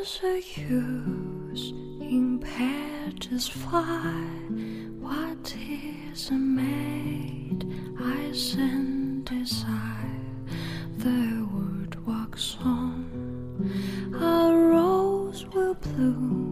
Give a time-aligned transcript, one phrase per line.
[0.00, 1.74] There's a use
[3.48, 4.24] fly.
[4.98, 7.66] What is a maid?
[8.00, 10.24] I send desire.
[10.96, 13.04] The wood walks on.
[14.14, 16.49] A rose will bloom.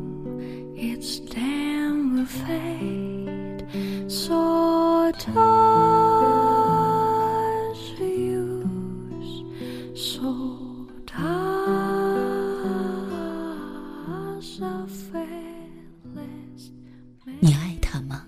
[17.40, 18.24] 你爱他吗？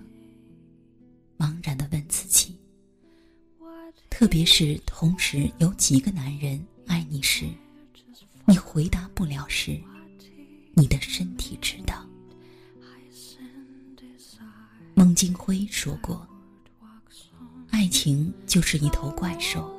[1.37, 2.57] 茫然的问自己。
[4.09, 7.45] 特别是同时有几个男人爱你时，
[8.45, 9.79] 你回答不了时，
[10.73, 12.05] 你的身体知道。
[14.93, 16.27] 孟京辉说过
[17.71, 19.73] ：“爱情就是一头怪兽，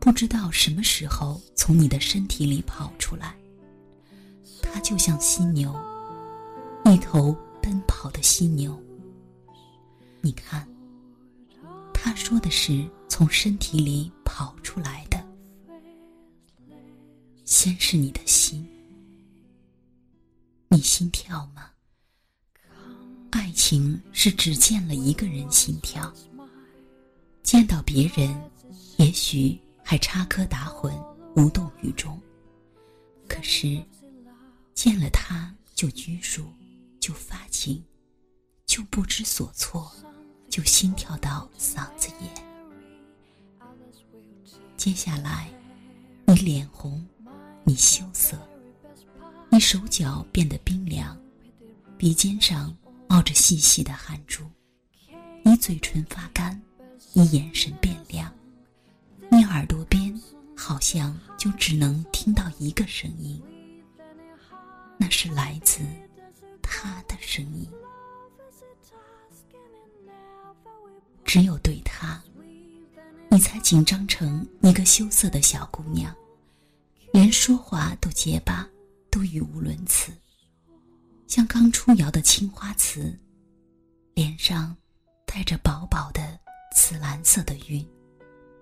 [0.00, 3.36] 不知道什么时候从你的身体里跑出来。
[4.76, 5.74] 它就像犀牛，
[6.84, 8.78] 一头奔跑的犀牛。
[10.20, 10.68] 你看，
[11.94, 15.18] 他说的是从身体里跑出来的，
[17.46, 18.68] 先是你的心，
[20.68, 21.70] 你心跳吗？”
[23.32, 26.12] 爱情是只见了一个人心跳，
[27.42, 28.38] 见到别人，
[28.98, 30.92] 也许还插科打诨，
[31.34, 32.20] 无动于衷。
[33.26, 33.82] 可是，
[34.76, 36.44] 见了他就拘束，
[37.00, 37.82] 就发情，
[38.66, 39.90] 就不知所措，
[40.50, 42.30] 就心跳到嗓子眼。
[44.76, 45.50] 接下来，
[46.26, 47.04] 你脸红，
[47.64, 48.38] 你羞涩，
[49.48, 51.18] 你手脚变得冰凉，
[51.98, 52.76] 鼻尖上。
[53.08, 54.42] 冒着细细的汗珠，
[55.44, 56.60] 你嘴唇发干，
[57.12, 58.34] 你眼神变亮，
[59.30, 60.12] 你耳朵边
[60.56, 63.40] 好像就只能听到一个声音，
[64.98, 65.80] 那是来自
[66.62, 67.68] 他的声音。
[71.24, 72.22] 只有对他，
[73.28, 76.14] 你才紧张成一个羞涩的小姑娘，
[77.12, 78.66] 连说话都结巴，
[79.10, 80.12] 都语无伦次。
[81.26, 83.18] 像刚出窑的青花瓷，
[84.14, 84.74] 脸上
[85.26, 86.38] 带着薄薄的
[86.74, 87.86] 紫蓝色的晕，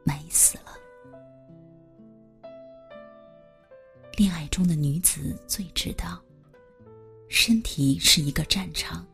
[0.02, 0.72] 美死了。
[4.16, 6.23] 恋爱中的女子最知道，
[7.28, 9.06] 身体是一个战场。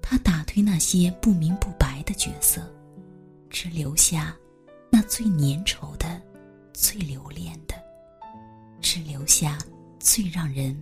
[0.00, 2.62] 他打退那些不明不白的角色，
[3.48, 4.36] 只留下
[4.90, 6.20] 那最粘稠的、
[6.72, 7.74] 最留恋的，
[8.80, 9.58] 只留下
[9.98, 10.76] 最让人。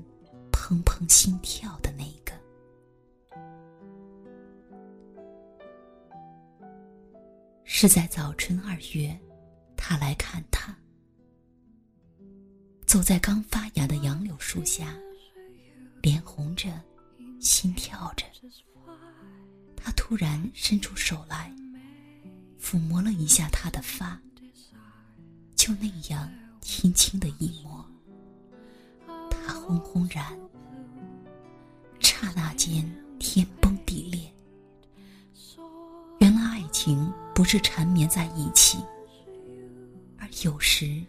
[0.53, 2.33] 砰砰心跳的那个，
[7.65, 9.19] 是在早春二月，
[9.77, 10.77] 他来看他，
[12.87, 14.95] 走在刚发芽的杨柳树下，
[16.03, 16.69] 脸红着，
[17.41, 18.25] 心跳着。
[19.77, 21.55] 他突然伸出手来，
[22.61, 24.21] 抚摸了一下他的发，
[25.57, 26.31] 就那样
[26.61, 27.85] 轻轻的一摸，
[29.31, 30.39] 他轰轰然。
[31.99, 32.85] 刹那间，
[33.19, 34.33] 天崩地裂。
[36.19, 38.79] 原来爱情不是缠绵在一起，
[40.19, 41.03] 而有时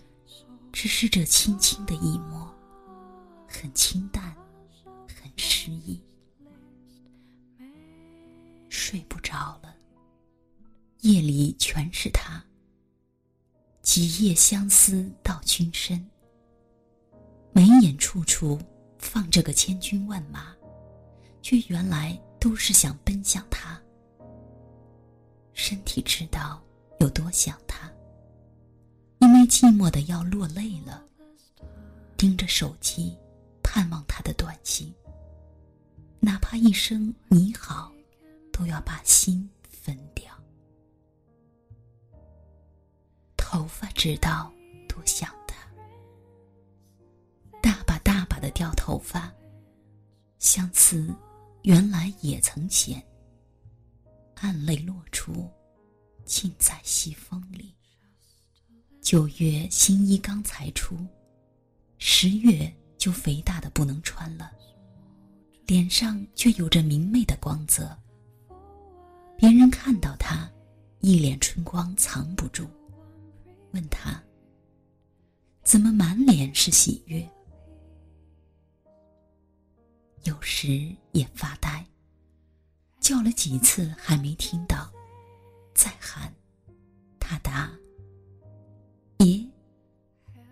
[0.72, 2.50] 只是这轻轻的一抹，
[3.48, 4.34] 很清淡，
[5.42, 6.00] 很诗意。
[8.70, 9.76] 睡不着了，
[11.00, 12.44] 夜里全是他。
[13.82, 16.08] 几夜相思到君身，
[17.54, 18.62] 眉眼处处
[19.00, 20.56] 放着个千军万马。
[21.42, 23.82] 却原来都是想奔向他，
[25.54, 26.62] 身体知道
[27.00, 27.92] 有多想他，
[29.18, 31.04] 因为寂寞的要落泪了，
[32.16, 33.18] 盯着手机，
[33.64, 34.94] 盼望他的短信，
[36.24, 37.92] 哪怕一声你好，
[38.54, 40.32] 都要把心分掉。
[43.36, 44.54] 头发知道
[44.88, 45.56] 多想他，
[47.60, 49.34] 大把大把的掉头发，
[50.38, 51.14] 相思。
[51.64, 53.04] 原来也曾闲，
[54.36, 55.48] 暗泪落出，
[56.26, 57.76] 尽在西风里。
[59.00, 60.98] 九月新衣刚裁出，
[62.00, 64.52] 十月就肥大的不能穿了，
[65.66, 67.98] 脸上却有着明媚的光泽。
[69.38, 70.50] 别人看到他，
[71.00, 72.68] 一脸春光藏不住，
[73.72, 74.22] 问他：
[75.64, 77.28] 怎么满脸是喜悦？
[80.24, 81.84] 有时也发呆，
[83.00, 84.92] 叫了几次还没听到，
[85.74, 86.32] 再喊，
[87.20, 87.72] 他答
[89.18, 89.50] ：“咦，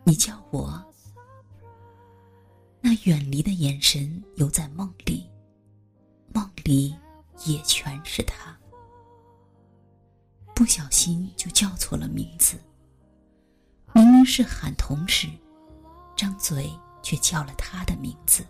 [0.04, 0.84] 你叫我？”
[3.04, 5.30] 远离的眼神犹在梦里，
[6.34, 6.96] 梦里
[7.46, 8.58] 也全是他。
[10.54, 12.58] 不小心就叫错了名字，
[13.94, 15.28] 明明是喊同事，
[16.16, 16.70] 张嘴
[17.02, 18.46] 却叫了他的名字，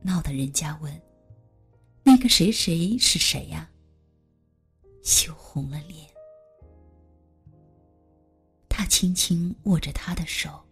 [0.00, 1.02] 闹得人家问
[2.04, 3.68] ：“那个谁谁是谁呀？”
[5.02, 6.08] 羞红了脸。
[8.68, 10.64] 他轻轻握着他的手，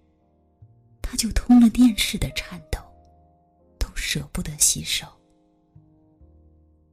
[1.10, 2.78] 他就通了电似的颤抖，
[3.80, 5.08] 都舍不得洗手。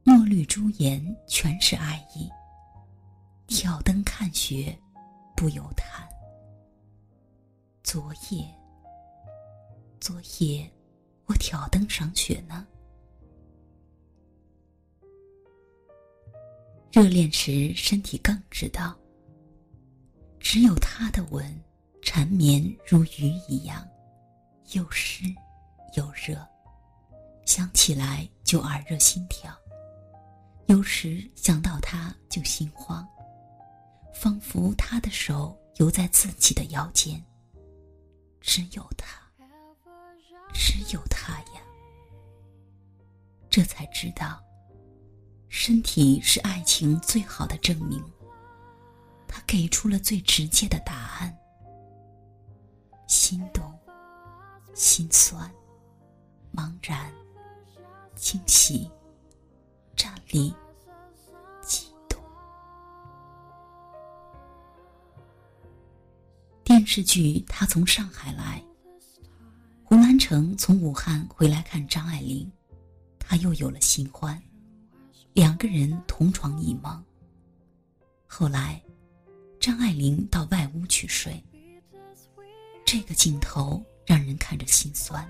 [0.02, 2.28] 墨绿珠颜全是爱意。
[3.46, 4.76] 挑灯看雪，
[5.36, 6.04] 不由叹。
[7.84, 8.44] 昨夜，
[10.00, 10.68] 昨夜，
[11.26, 12.66] 我挑灯赏雪呢。
[16.90, 18.98] 热恋时，身体更知道。
[20.40, 21.56] 只有他的吻，
[22.02, 23.88] 缠绵如鱼一样，
[24.72, 25.24] 又湿
[25.94, 26.46] 又热，
[27.46, 29.50] 想起来就耳热心跳。
[30.66, 33.08] 有时想到他就心慌，
[34.12, 37.22] 仿佛他的手游在自己的腰间。
[38.40, 39.20] 只有他，
[40.52, 41.62] 只有他呀。
[43.48, 44.42] 这才知道，
[45.48, 48.02] 身体是爱情最好的证明。
[49.26, 51.36] 他给出了最直接的答案：
[53.06, 53.67] 心动、
[54.74, 55.50] 心酸、
[56.54, 57.12] 茫然、
[58.14, 58.90] 惊喜、
[59.96, 60.54] 站立、
[61.62, 62.22] 激动。
[66.62, 68.62] 电视剧《他从上海来》，
[69.84, 72.50] 胡兰成从武汉回来看张爱玲，
[73.18, 74.40] 他又有了新欢，
[75.32, 77.04] 两个人同床异梦。
[78.26, 78.80] 后来。
[79.60, 81.44] 张爱玲到外屋去睡，
[82.86, 85.28] 这个镜头让人看着心酸。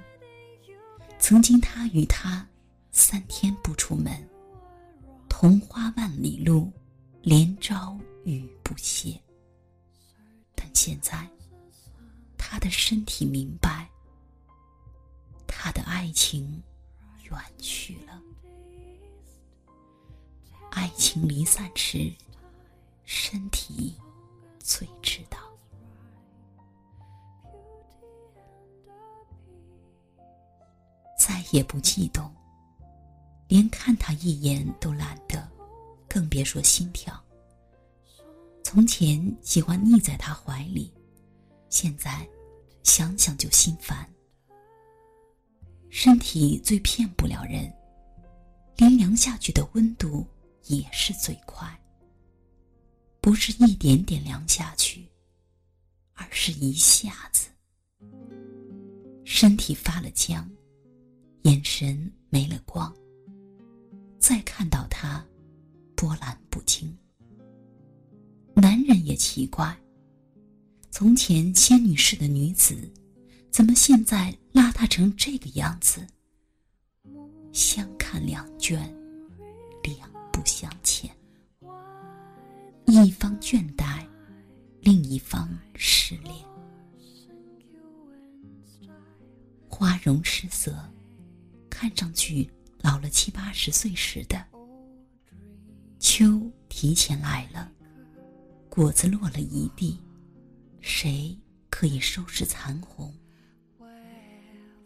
[1.19, 2.47] 曾经他与她
[2.93, 4.25] 三天不出门，
[5.29, 6.73] 同花万里路，
[7.21, 9.21] 连朝雨不歇。
[10.55, 11.29] 但现在，
[12.37, 13.91] 他的身体明白，
[15.49, 16.63] 他的爱情
[17.25, 18.23] 远去了。
[20.71, 22.13] 爱情离散时，
[23.05, 23.93] 身体。
[24.61, 25.39] 最知道，
[31.38, 32.29] 再也不悸动，
[33.46, 35.49] 连看他一眼都懒得，
[36.08, 37.17] 更别说心跳。
[38.64, 40.93] 从前喜欢腻在他怀里，
[41.70, 42.29] 现在
[42.82, 44.05] 想想就心烦。
[45.90, 47.73] 身体最骗不了人，
[48.76, 50.26] 连凉下去的温度
[50.64, 51.73] 也是最快。
[53.20, 55.08] 不是一点点凉下去，
[56.14, 57.46] 而是一下子，
[59.25, 60.50] 身体发了僵，
[61.43, 62.94] 眼神没了光。
[64.19, 65.25] 再看到他，
[65.94, 66.94] 波澜不惊。
[68.55, 69.76] 男人也奇怪，
[70.90, 72.76] 从前仙女式的女子，
[73.50, 76.06] 怎么现在邋遢成这个样子？
[77.52, 78.79] 相看两倦，
[79.82, 81.10] 两不相欠。
[82.86, 84.05] 一方倦怠，
[84.81, 86.34] 另一方失恋，
[89.69, 90.77] 花容失色，
[91.81, 94.44] 看上去老了七八十岁似的。
[96.01, 97.70] 秋提前来了，
[98.69, 99.97] 果子落了一地，
[100.81, 101.39] 谁
[101.70, 103.15] 可以收拾残红？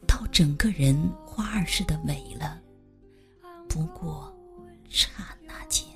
[0.07, 0.95] 到整个人
[1.25, 2.61] 花儿似的萎了，
[3.71, 4.31] 不过
[4.91, 5.09] 刹
[5.47, 5.89] 那间。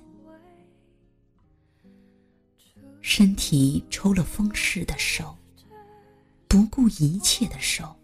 [3.02, 5.36] 身体抽了风似的手，
[6.48, 7.94] 不顾一切的手，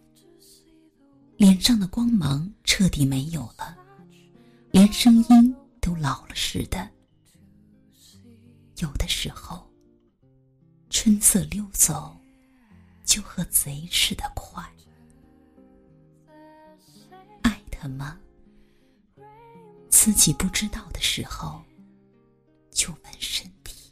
[1.43, 3.77] 脸上的光芒彻底没有了，
[4.71, 6.89] 连声音都老了似的。
[8.79, 9.69] 有的时候，
[10.89, 12.17] 春色溜走，
[13.05, 14.63] 就和贼似的快。
[17.43, 18.17] 爱他吗？
[19.91, 21.61] 自己不知道的时候，
[22.71, 23.91] 就问身体。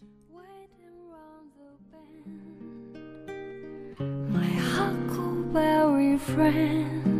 [4.72, 7.19] huckleberry friend,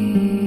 [0.00, 0.39] You.